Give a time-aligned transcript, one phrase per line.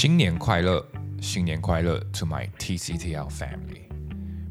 [0.00, 0.86] 新年快乐，
[1.20, 3.90] 新年快乐，To my TCTL family。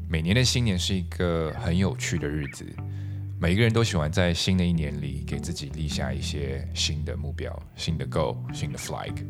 [0.06, 2.66] 每年的新年是一个很有趣的日子，
[3.40, 9.24] 每一个人都喜欢在新的一年里给自己立下一些新的目标、新的 goal、新的 flag。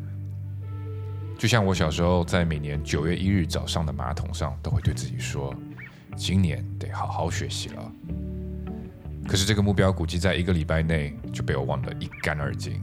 [1.37, 5.55] 就像我小时候在每年九月一日早上的马桶上，都会对自己说
[6.17, 7.91] ：“今年得好好学习了。”
[9.25, 12.81] 可是这个目标估计在一个礼拜内就被我忘得一干二净。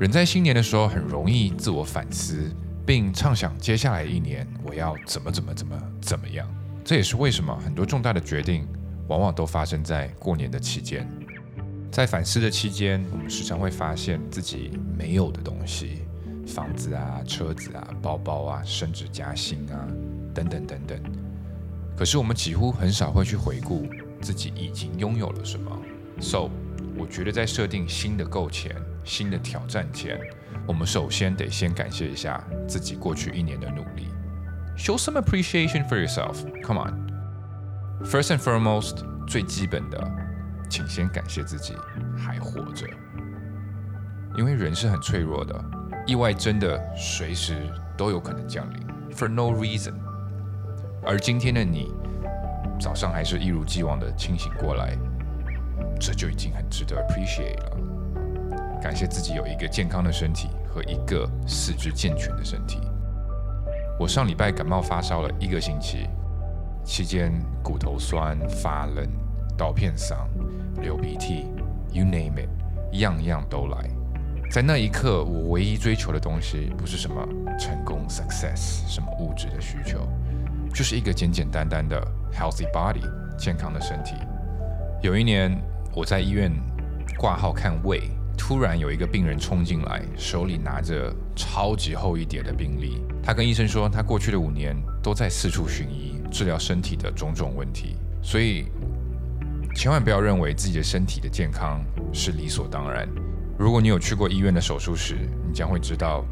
[0.00, 2.50] 人在新年的时候很容易自我反思，
[2.84, 6.48] 并畅想接下来一年我要怎么怎么怎么怎么样。
[6.84, 8.66] 这也是为什么很多重大的决定
[9.06, 11.08] 往往都发生在过年的期间。
[11.90, 16.02] 在反思的期间，我们时常会发现自己没有的东西，
[16.46, 19.86] 房子啊、车子啊、包包啊，升职加薪啊，
[20.34, 20.98] 等等等等。
[21.96, 23.86] 可是我们几乎很少会去回顾
[24.20, 25.70] 自己已经拥有了什么。
[26.20, 26.48] So，
[26.96, 28.74] 我觉得在设定新的构前。
[29.04, 30.16] 新的挑战前，
[30.66, 34.08] 我们首先得先感谢一下自己过去一年的努力。
[34.76, 36.36] Show some appreciation for yourself.
[36.64, 37.08] Come on.
[38.04, 40.10] First and foremost，最基本的，
[40.70, 41.74] 请先感谢自己
[42.16, 42.86] 还活着。
[44.36, 45.64] 因为人是很脆弱的，
[46.06, 47.54] 意外真的随时
[47.96, 48.80] 都有可能降临。
[49.14, 49.94] For no reason。
[51.04, 51.92] 而今天的你，
[52.80, 54.96] 早上还是一如既往的清醒过来，
[56.00, 57.76] 这就已经很值得 appreciate 了。
[58.82, 62.80] 感谢自己有一个健康的身体和一个四肢健全的身体。
[63.96, 66.08] 我上礼拜感冒发烧了一个星期，
[66.84, 69.06] 期间骨头酸、发冷、
[69.56, 70.26] 刀片嗓、
[70.80, 71.46] 流鼻涕
[71.92, 72.48] ，you name it，
[72.94, 73.88] 样样都来。
[74.50, 77.24] 在那一刻，我唯一追求的东西不是什么
[77.56, 80.00] 成功 success，什么物质的需求，
[80.74, 83.08] 就是一个简简单单的 healthy body，
[83.38, 84.16] 健康的身体。
[85.00, 85.56] 有一年，
[85.94, 86.52] 我在医院
[87.16, 88.10] 挂号看胃。
[88.36, 93.00] 突然有一个病人冲进来，手里拿着超级厚一叠的病历。
[93.22, 97.96] 他跟医生说，他过去的五年都在四处寻医，治疗身体的种种问题。
[98.22, 98.66] 所以，
[99.76, 103.08] 千万不要认为自己的身体的健康是理所当然。
[103.58, 106.24] 如果你有去过医院的手术室，你将会知道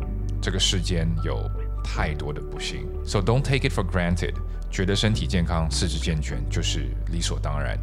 [0.42, 1.48] 这个世间有
[1.84, 2.86] 太多的不幸。
[3.04, 4.34] So don't take it for granted，
[4.70, 7.78] 觉得身体健康、四肢健全就是理所当然。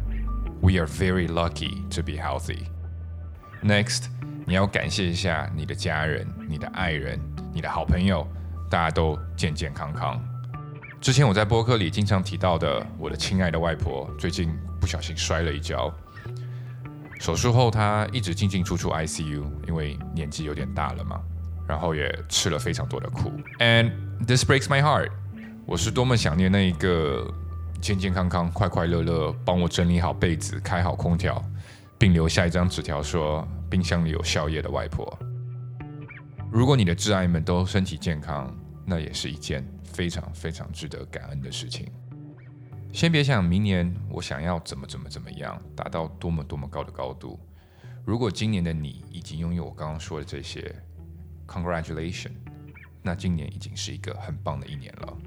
[0.60, 2.66] We are very lucky to be healthy.
[3.62, 4.04] Next，
[4.48, 7.20] 你要感谢一下你的家人、你的爱人、
[7.52, 8.26] 你的好朋友，
[8.70, 10.18] 大家都健健康康。
[11.02, 14.50] 之前我在播客里经常提到的，我的亲爱的外婆最近
[14.80, 15.92] 不小心摔了一跤，
[17.20, 21.20] 手术后她一直进进出出 ICU，因为年纪有点大了嘛，
[21.68, 23.30] 然后也吃了非常多的苦。
[23.58, 23.92] And
[24.26, 25.10] this breaks my heart，
[25.66, 27.30] 我是多么想念那一个
[27.82, 31.44] 健健康康、快快乐乐，帮我整理好被子、开好空调。
[31.98, 35.18] 并留下一张纸条说：“冰箱里有宵夜的外婆。”
[36.50, 41.90] 如果你的挚爱们都身体健康，那也是一件非常非常值得感恩的事情。
[42.90, 47.38] 先别想明年我想要怎么怎么怎么样，达到多么多么高的高度。
[48.04, 50.74] 如果今年的你已经拥有我刚刚说的这些
[51.46, 52.30] ，Congratulation，
[53.02, 55.18] 那今年已经是一个很棒的一年了。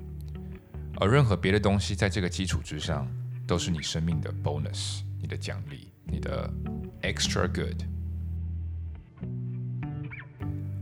[1.00, 3.08] 而任何别的东西在这个基础之上，
[3.46, 5.91] 都是你生命的 bonus，你的奖励。
[6.06, 6.52] 你的
[7.02, 7.84] extra good。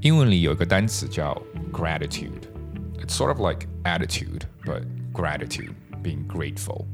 [0.02, 1.40] 英文里有一个单词叫
[1.72, 2.48] gratitude。
[3.00, 6.86] It's sort of like attitude, but gratitude, being grateful。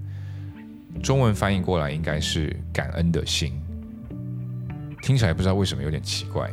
[1.04, 3.62] 中文翻译过来应该是感恩的心。
[5.02, 6.50] 听起来不知道为什么有点奇怪，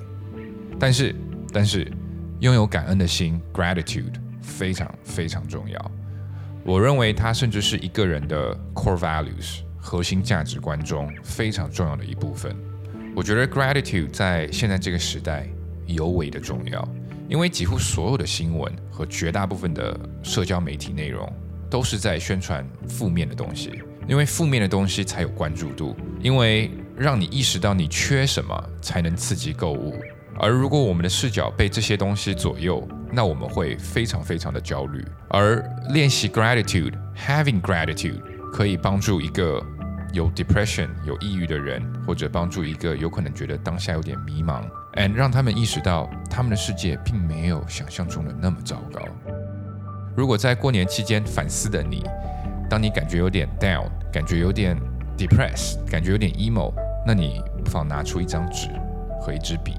[0.79, 1.15] 但是
[1.53, 1.91] 但是
[2.41, 5.91] 拥有感恩的心 gratitude 非常非常重要。
[6.65, 9.63] 我认为它甚至是一个人的 core values。
[9.85, 12.57] 核心价值观中非常重要的一部分。
[13.17, 15.47] 我觉得 gratitude 在现在这个时代
[15.87, 16.89] 尤为的重要，
[17.29, 21.31] 因为几乎所有的新闻和绝大部分的社交媒体内容
[21.69, 30.01] 都是在宣传负面的东西，因为负面的东西才有关注度，因为让你意识到你缺什么才能刺激购物。
[30.39, 35.05] 而如果我们的视角被这些东西左右，那我们会非常非常的焦虑。
[35.29, 35.61] 而
[35.91, 38.23] 练习 gratitude，having gratitude。
[38.53, 39.65] 可以帮助一个
[40.13, 44.63] 有 depression 有抑郁的人，或者帮助一个有可能觉得当下有点迷茫
[44.95, 49.01] ，and 让他们意识到他们的世界并没有想象中的那么糟糕。
[50.15, 52.05] 如果在过年期间反思的你，
[52.69, 54.77] 当你感觉有点 down，感觉有点
[55.17, 56.71] depressed，感觉有点 emo，
[57.07, 58.69] 那你不妨拿出一张纸
[59.19, 59.75] 和一支笔，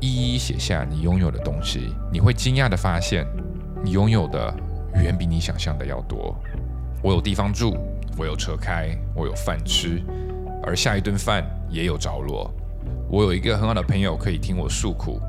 [0.00, 1.94] 一一写下你拥有的东西。
[2.12, 3.24] 你会惊讶的发现，
[3.84, 4.52] 你拥有的
[4.96, 6.36] 远比你想象的要多。
[7.00, 7.76] 我有地方住。
[8.16, 10.02] 我有车开，我有饭吃，
[10.62, 12.52] 而下一顿饭也有着落。
[13.08, 15.20] 我有一个很好的朋友可以听我诉苦，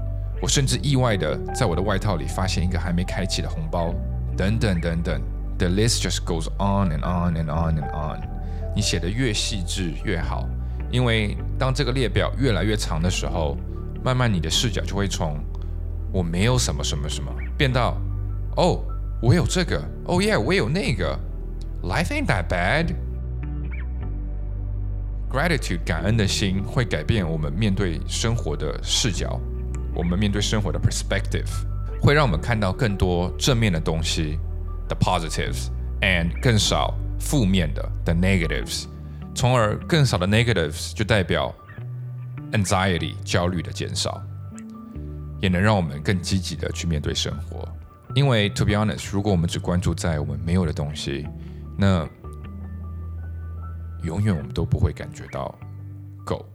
[0.42, 3.94] 我甚至意外的在我的外套里发现一个还没开启的红包，
[4.38, 5.22] 等等等等。
[5.58, 8.22] The list just goes on and on and on and on。
[8.76, 10.48] 你写的越细致越好，
[10.92, 13.58] 因为当这个列表越来越长的时候，
[14.04, 15.38] 慢慢你的视角就会从
[16.12, 17.96] 我没有什么什么什么变到
[18.58, 18.84] 哦，
[19.22, 21.18] 我有这个，哦耶，我有那个。
[21.84, 22.96] Life ain't that bad。
[25.30, 29.38] Gratitude 感恩的心会改变我们面对生活的视角。
[29.94, 31.50] 我们面对生活的 perspective
[32.02, 34.40] 会让我们看到更多正面的东西
[34.88, 38.86] ，the positives，and 更少负面的 the negatives，
[39.36, 41.54] 从而更少的 negatives 就代表
[42.54, 44.24] anxiety 焦虑的减少，
[45.42, 47.68] 也能让我们更积极的去面对生活。
[48.16, 51.28] 因为 to be honest，如果我们只关注在我们没有的东西，
[51.78, 52.08] 那
[54.04, 55.54] 永远我们都不会感觉到
[56.26, 56.46] 够。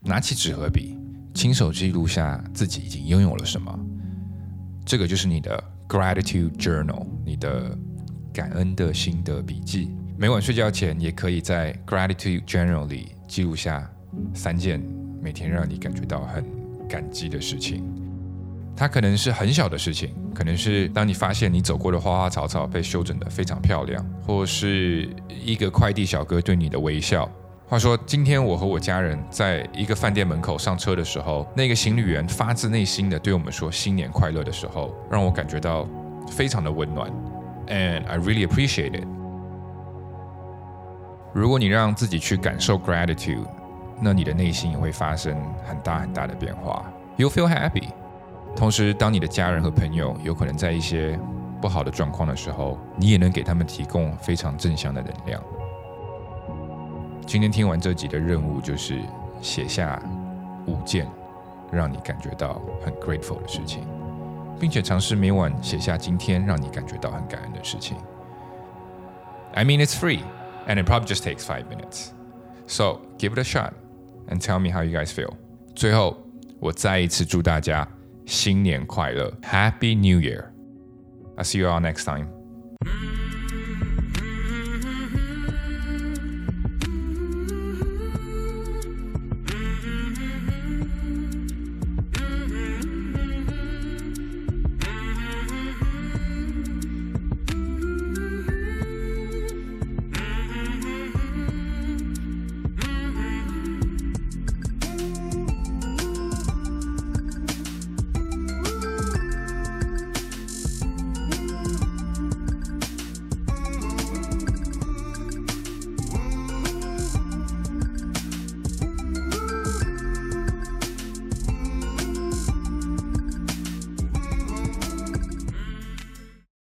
[0.00, 0.96] 拿起纸和笔。
[1.34, 3.78] 亲手记录下自己已经拥有了什么，
[4.84, 7.78] 这个就是你的 gratitude journal，你的
[8.32, 9.94] 感恩的心得笔记。
[10.16, 13.88] 每晚睡觉前，也可以在 gratitude journal 里记录下
[14.34, 14.82] 三件
[15.22, 16.44] 每天让你感觉到很
[16.88, 17.84] 感激的事情。
[18.78, 27.28] 它可能是很小的事情，可能是当你发现你走过的花花草草被修整得非常漂亮，或是一个快递小哥对你的微笑。
[27.66, 35.84] 话说，今天我和我家人在一个饭店门口上车的时候，那个行李员发自内心的对我们说“新年快乐”的时候，让我感觉到
[36.30, 37.10] 非常的温暖
[37.66, 39.06] ，and I really appreciate it。
[41.34, 43.44] 如果你让自己去感受 gratitude，
[44.00, 45.36] 那你的内心也会发生
[45.66, 47.88] 很大很大的变化，you feel happy。
[48.56, 51.18] 同时，当你的家人和朋友有可能在一些
[51.60, 55.42] 不好的状况的时候，你也能给他们提供非常正向的能量。
[57.26, 59.00] 今天听完这集的任务就是
[59.40, 60.02] 写下
[60.66, 61.06] 五件
[61.70, 63.86] 让你感觉到很 grateful 的事情，
[64.58, 67.96] 并且尝试每晚写下今天让你感觉到很感恩的事情。
[69.54, 70.20] I mean it's free
[70.66, 72.08] and it probably just takes five minutes.
[72.66, 73.72] So give it a shot
[74.28, 75.32] and tell me how you guys feel.
[75.74, 76.16] 最后，
[76.58, 77.86] 我再一次祝大家
[78.27, 80.45] 新年快乐，Happy New Year!
[81.35, 82.27] I'll see you all next time.